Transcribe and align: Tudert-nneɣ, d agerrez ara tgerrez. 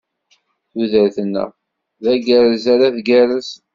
Tudert-nneɣ, 0.71 1.49
d 2.03 2.05
agerrez 2.13 2.65
ara 2.73 2.95
tgerrez. 2.95 3.49